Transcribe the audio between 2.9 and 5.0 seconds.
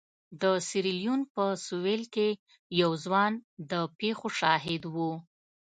ځوان د پېښو شاهد و.